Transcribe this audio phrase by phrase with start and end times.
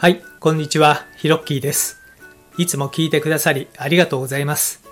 [0.00, 2.00] はい、こんにちは、ヒロッキーです。
[2.56, 4.82] いつも聞いてくださりありがとうございます。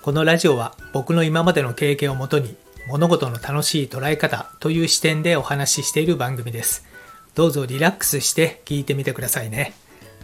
[0.00, 2.56] このラジオは僕の今までの経験をもとに
[2.88, 6.86] 物事の楽しい捉え方という視点でお話ししている番組です。
[7.34, 9.74] どうぞリラックスして聞いてみてくださいね。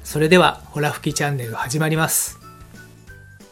[0.05, 2.39] それでは、ホラ吹きチャンネル始まります。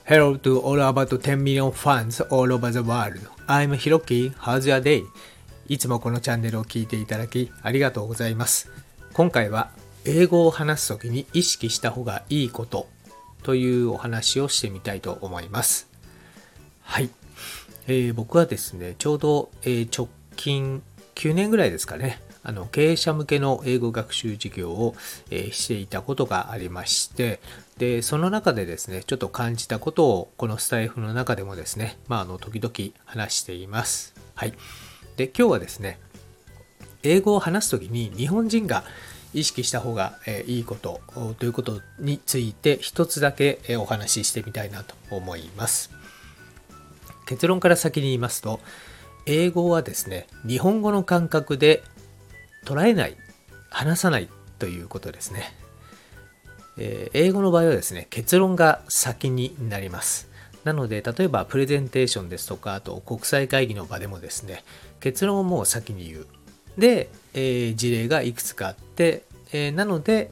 [0.06, 3.20] Hello to all about 10 million fans all over the world.
[3.46, 4.32] I'm Hiroki.
[4.36, 5.04] How's your day?
[5.68, 8.70] いつもこのチャンネルを聞いていただきありがとうございます。
[9.12, 9.70] 今回は
[10.10, 12.88] 英語を話すときに意識した方がいいこと
[13.42, 15.86] というお話をしてみたいと思います。
[16.80, 17.10] はい。
[17.86, 20.82] えー僕はですね、ちょうど、えー直近
[21.14, 24.94] 9年ぐらいですかね、あの経営者向けの英語学習事業を、
[25.30, 27.38] えーしていたことがありまして、
[27.76, 34.14] で、その中でですね、ちょっと感じたことをこのスタイフの中でもですね、まあ、あの、時々話しています。
[34.34, 34.54] はい。
[35.16, 36.00] で、今日はですね、
[37.02, 38.84] 英語を話すときに日本人が
[39.34, 41.00] 意識した方がいいこと
[41.38, 45.90] ということについて一つだけお話ししてみたいなと思います。
[47.26, 48.60] 結論から先に言いますと、
[49.26, 51.82] 英語はですね、日本語の感覚で
[52.64, 53.16] 捉えない、
[53.68, 55.52] 話さないということですね。
[56.78, 60.28] え英語の場合はですね、結論が先になります。
[60.64, 64.64] なので、例えばプレゼンテーションですとか、あと国際会議の場でもですね、
[65.00, 66.26] 結論をもう先に言う。
[66.78, 70.30] で、えー事例がいくつかあって、えーなので、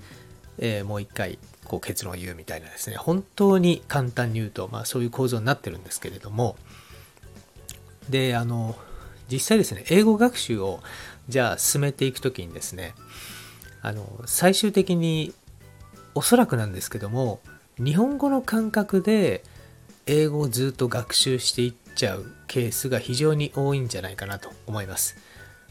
[0.59, 6.56] えーもう一回こう結論を言うみたいなですね、本当に簡単に言うと、まあそういう構造になってるんですけれども、
[8.08, 8.77] で、あの、
[9.31, 10.81] 実際ですね、英語学習を
[11.28, 12.95] じゃあ進めていくときにですね、
[13.83, 15.34] あの、最終的に
[16.14, 17.41] おそらくなんですけども、
[17.78, 19.42] 日本語の感覚で
[20.06, 25.17] 英語をずっと学習していっちゃうケースが非常に多いんじゃないかなと思います。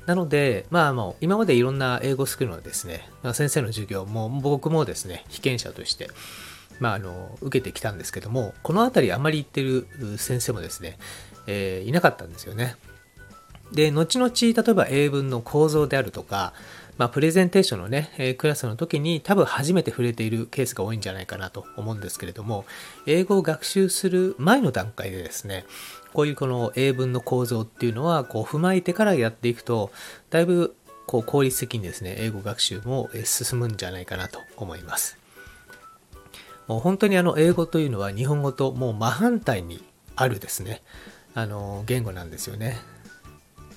[0.05, 6.09] なので、まあもう今までいろんな英語スクールのですね、先生の授業も僕もですね、被験者として、
[6.79, 10.97] まああの、受けてきたんですけども、この辺りあまり言ってる先生もですね、
[11.47, 12.75] えーいなかったんですよね。
[13.71, 16.53] で、後々、例えば英文の構造であるとか、
[16.97, 22.65] まあ、プレゼンテーションのね、えクラスの時に多分初めて触れているケースが多いんじゃないかなと思うんですけれども、
[23.05, 25.65] 英語を学習する前の段階でですね、
[26.13, 29.91] こういうこの英文の構造っていうのは、こう踏まえてからやっていくと、
[30.29, 30.75] だいぶ
[31.05, 35.17] こう効率的にですね、英語学習も進むんじゃないかなと思います。
[36.67, 39.83] もう本当にあの英語というのは日本語ともう真反対に
[40.15, 40.81] あるですね、
[41.33, 42.77] あの言語なんですよね。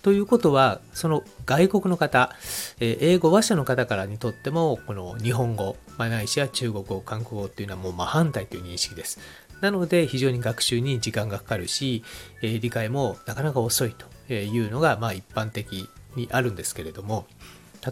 [0.03, 2.35] ということは、その外国の方、
[2.81, 9.19] えー英語話者の方からにとっても、この日本語、まあ、ないしは中国語、韓国語っていうのはもう真反対という認識です。
[9.61, 12.05] なので、非常に学習に時間がかかるし、
[12.43, 13.95] えー理解もなかなか遅い
[14.29, 17.27] というのが、まあ一般的にあるんですけれども、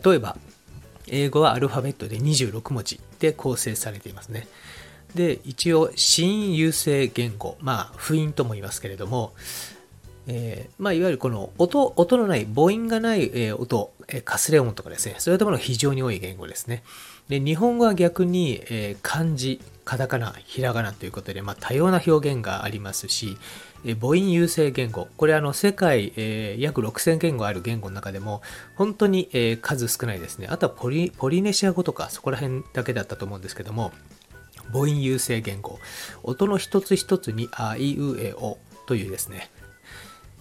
[0.05, 0.37] 例えば、
[1.09, 4.49] 英語はアルファベットで26文字で構成されていますね。
[5.15, 9.33] で、一応、新優勢言語、まあ、不音とも言いますけれども、
[10.29, 16.83] えーまあ、いわゆるこの音、音のない、母音がない、えー音、えーかすれ音とかですね、そういったものが非常に多い言語ですね。
[17.29, 23.39] で、日本語は逆に、えー漢字、カタカナ、ひらがなということで、まあ、多様な表現がありますし、
[23.85, 28.43] えー母音優勢言語、これあの、世界、えー約6000言語ある言語の中でも、
[28.75, 30.49] 本当に、えー数少ないですね。
[30.51, 33.93] あとはポリポリネシア語とか、そこら辺だけだったと思うんですけども、
[34.73, 35.79] 母音優勢言語。
[36.25, 39.51] 音の一つ一つに、あいうえおというですね、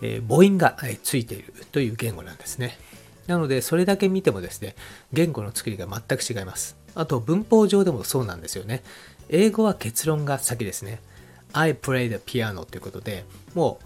[0.01, 2.77] え母音がついているという言語なんですね。
[3.27, 4.75] なので、それだけ見てもですね、
[5.13, 6.77] 言語の作りが全く違います。
[6.93, 8.83] あと、文法上でもそうなんですよね。
[9.29, 11.01] 英語は結論が先ですね。
[11.53, 13.85] I play the piano ということで、もう、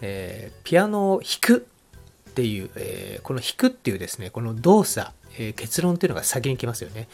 [0.00, 1.66] えーピアノを弾く
[2.30, 7.08] っていう、えーこの弾くっていうですね、この動作、えー結論っていうのが先に来ますよね。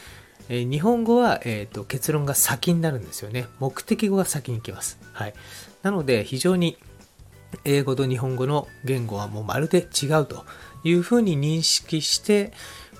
[0.49, 3.47] え日本語は、えーと結論が先になるんですよね。
[3.59, 4.99] 目的語が先に来ます。
[5.13, 5.35] はい。
[5.83, 6.79] なので、非常に
[7.65, 10.45] 英語と日本語の言語はもうまるで違うと
[10.85, 12.53] いうふうに認識して、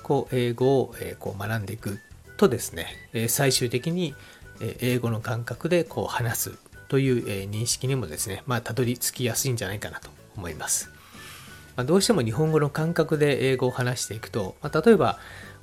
[0.03, 1.99] こう、英語を、こう学んでいく
[2.37, 2.87] とですね、
[3.27, 4.15] 最終的に、
[4.79, 6.51] 英語の感覚でこう話す
[6.89, 10.89] という、認識にもですね、まあ、たどり着きやすいんじゃないかなと思います。
[11.75, 15.17] ま、どうしても日本語の感覚で英語を話していくと、ま、例えば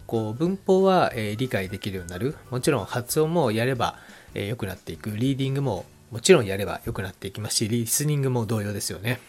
[0.06, 3.98] こう文法は、え理解できるようになるもちろん発音もやれば、
[4.34, 9.20] え良くなっていくリーディングももちろんやれば良くなっていきますしリスニングも同様ですよね。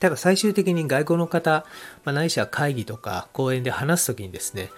[0.00, 1.64] ただ最終的に外国の方、
[2.04, 4.70] まあ、ないしは会議とか講演で話すときにですね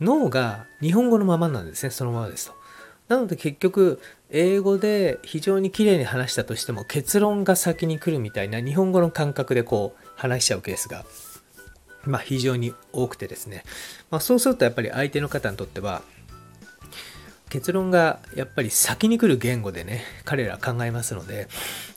[0.00, 2.54] 脳が日本語のままなんですねそのままですと。
[3.08, 4.00] なので結局
[4.30, 11.04] 英語で非常に綺麗に話したとしても結論が先に来るみたいな日本語の感覚でこう話しちゃうケースが
[12.06, 13.64] まあ、非常に多くてですね、
[14.10, 16.02] まあ、そうするとやっぱり相手の方にとっては
[17.54, 21.46] 結論がやっぱり先に来る言語でね、彼ら考えますので、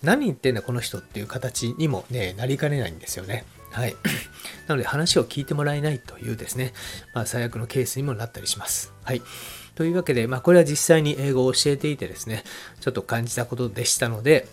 [0.03, 3.43] 何言ってんだこの人っていう形にもね、なりかねないんですよね。
[3.71, 3.95] はい。
[4.69, 6.73] なので話を聞いてもらえないというですね、
[7.15, 8.93] まあ最悪のケースにもなったりします。
[9.03, 9.23] はい。
[9.73, 12.43] というわけで、まあこれは実際に英語を教えていてですね、
[12.79, 14.47] ちょっと感じたことでしたので、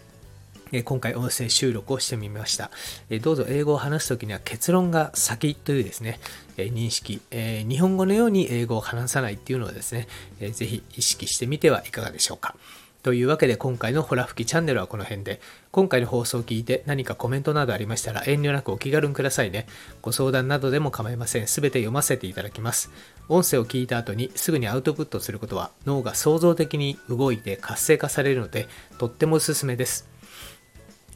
[0.75, 2.71] え今回音声収録をしてみました。
[3.09, 6.19] えどうぞ英語を話すときには結論が先というですね、
[6.57, 10.09] え認識、え日本語のように英語を話さないっていうのをですね、
[10.41, 12.57] ぜひ意識してみてはいかがでしょうか。
[13.05, 15.39] というわけで今回のホラ吹きチャンネルはこの辺で、
[15.71, 19.67] 今回の放送を聞いて何かコメントなどありましたら遠慮なくお気軽にくださいね。
[20.01, 21.47] ご相談などでも構いません。
[21.47, 22.91] すべて読ませていただきます。
[23.29, 30.09] 音声を聞いた後にすぐにアウトプットすることは脳が創造的に動いて活性化されるのでとってもおすすめです。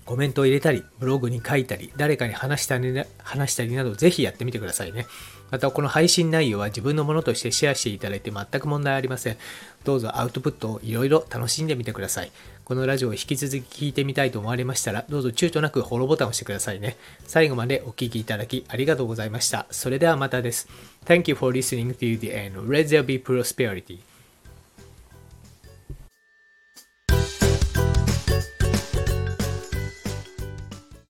[0.09, 5.07] コメントを入れたり、ブログに書いたり、誰かに話したり話したりなど、ぜひやってみてくださいね。
[5.51, 9.37] また、この配信内容は自分のものとしてシェアしていただいて全く問題ありません。
[9.85, 12.33] どうぞアウトプットをいろいろ楽しんでみてください。
[12.65, 16.97] このラジオを引き続き聞いてみたいと思われましたら、どうぞ躊躇なくフォローボタンを押してくださいね。
[17.27, 19.67] 最後までお聴きいただきありがとうございました。
[19.71, 20.69] それではまたです。
[21.05, 22.67] Thank you for listening to the end.
[22.67, 23.99] Let there be prosperity.